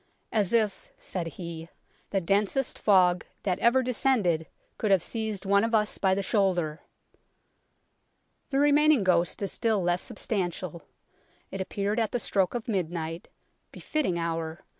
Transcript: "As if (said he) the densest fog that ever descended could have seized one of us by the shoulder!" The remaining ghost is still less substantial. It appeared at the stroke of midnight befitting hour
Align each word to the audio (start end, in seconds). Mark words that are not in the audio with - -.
"As 0.31 0.51
if 0.51 0.91
(said 0.97 1.27
he) 1.37 1.69
the 2.09 2.19
densest 2.19 2.79
fog 2.79 3.23
that 3.43 3.59
ever 3.59 3.83
descended 3.83 4.47
could 4.79 4.89
have 4.89 5.03
seized 5.03 5.45
one 5.45 5.63
of 5.63 5.75
us 5.75 5.99
by 5.99 6.15
the 6.15 6.23
shoulder!" 6.23 6.81
The 8.49 8.57
remaining 8.59 9.03
ghost 9.03 9.43
is 9.43 9.51
still 9.51 9.79
less 9.83 10.01
substantial. 10.01 10.81
It 11.51 11.61
appeared 11.61 11.99
at 11.99 12.13
the 12.13 12.19
stroke 12.19 12.55
of 12.55 12.67
midnight 12.67 13.27
befitting 13.71 14.17
hour 14.17 14.65